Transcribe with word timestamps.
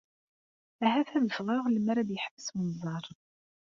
Ahat 0.85 1.09
ad 1.17 1.25
ffɣeɣ 1.31 1.63
lemmer 1.69 1.97
ad 1.97 2.09
yeḥbes 2.11 2.47
unẓar. 2.57 3.05